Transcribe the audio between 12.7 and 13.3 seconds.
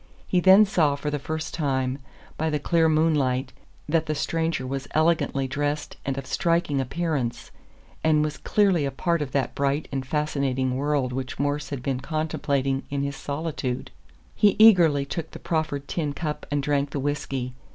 in his